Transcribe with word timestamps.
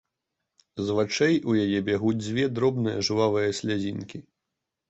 З 0.85 0.95
вачэй 0.99 1.35
у 1.53 1.55
яе 1.65 1.79
бягуць 1.89 2.15
дзве 2.23 2.47
дробныя 2.57 3.05
жвавыя 3.11 3.55
слязінкі. 3.59 4.25